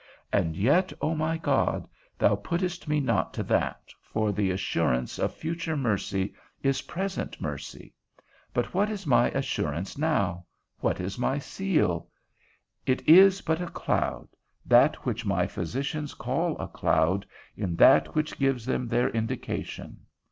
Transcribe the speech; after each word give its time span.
And 0.33 0.57
yet, 0.57 0.91
O 0.99 1.13
my 1.13 1.37
God, 1.37 1.87
thou 2.17 2.35
puttest 2.35 2.87
me 2.87 2.99
not 2.99 3.35
to 3.35 3.43
that, 3.43 3.91
for 4.01 4.31
the 4.31 4.49
assurance 4.49 5.19
of 5.19 5.31
future 5.31 5.77
mercy 5.77 6.33
is 6.63 6.81
present 6.81 7.39
mercy. 7.39 7.93
But 8.51 8.73
what 8.73 8.89
is 8.89 9.05
my 9.05 9.29
assurance 9.29 9.99
now? 9.99 10.47
what 10.79 10.99
is 10.99 11.19
my 11.19 11.37
seal? 11.37 12.07
It 12.83 13.07
is 13.07 13.41
but 13.41 13.61
a 13.61 13.67
cloud; 13.67 14.29
that 14.65 15.05
which 15.05 15.23
my 15.23 15.45
physicians 15.45 16.15
call 16.15 16.57
a 16.57 16.67
cloud, 16.67 17.27
in 17.55 17.75
that 17.75 18.15
which 18.15 18.39
gives 18.39 18.65
them 18.65 18.87
their 18.87 19.11
indication. 19.11 19.99